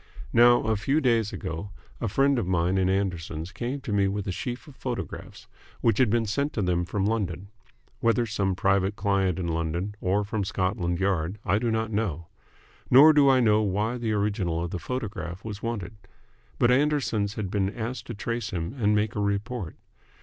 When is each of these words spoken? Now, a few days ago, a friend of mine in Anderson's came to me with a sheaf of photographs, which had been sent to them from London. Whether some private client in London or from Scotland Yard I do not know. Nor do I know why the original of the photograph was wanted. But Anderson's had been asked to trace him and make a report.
Now, 0.33 0.63
a 0.63 0.75
few 0.75 0.99
days 0.99 1.31
ago, 1.31 1.69
a 1.99 2.07
friend 2.07 2.39
of 2.39 2.47
mine 2.47 2.79
in 2.79 2.89
Anderson's 2.89 3.51
came 3.51 3.81
to 3.81 3.93
me 3.93 4.07
with 4.07 4.25
a 4.27 4.31
sheaf 4.31 4.67
of 4.67 4.75
photographs, 4.75 5.45
which 5.81 5.99
had 5.99 6.09
been 6.09 6.25
sent 6.25 6.53
to 6.53 6.63
them 6.63 6.85
from 6.85 7.05
London. 7.05 7.49
Whether 7.99 8.25
some 8.25 8.55
private 8.55 8.95
client 8.95 9.37
in 9.37 9.47
London 9.47 9.93
or 10.01 10.23
from 10.23 10.43
Scotland 10.43 10.99
Yard 10.99 11.37
I 11.45 11.59
do 11.59 11.69
not 11.69 11.91
know. 11.91 12.25
Nor 12.89 13.13
do 13.13 13.29
I 13.29 13.41
know 13.41 13.61
why 13.61 13.99
the 13.99 14.13
original 14.13 14.63
of 14.63 14.71
the 14.71 14.79
photograph 14.79 15.45
was 15.45 15.61
wanted. 15.61 15.93
But 16.57 16.71
Anderson's 16.71 17.35
had 17.35 17.51
been 17.51 17.69
asked 17.69 18.07
to 18.07 18.15
trace 18.15 18.49
him 18.49 18.73
and 18.79 18.95
make 18.95 19.13
a 19.15 19.19
report. 19.19 19.75